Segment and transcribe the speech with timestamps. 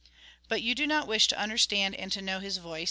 [0.49, 2.79] "But you do not wish to understand and to know His voice.